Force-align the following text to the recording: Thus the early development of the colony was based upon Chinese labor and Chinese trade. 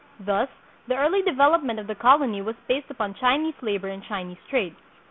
Thus 0.19 0.49
the 0.87 0.97
early 0.97 1.21
development 1.21 1.77
of 1.77 1.85
the 1.85 1.93
colony 1.93 2.41
was 2.41 2.55
based 2.67 2.89
upon 2.89 3.13
Chinese 3.13 3.53
labor 3.61 3.87
and 3.89 4.03
Chinese 4.03 4.39
trade. 4.49 4.75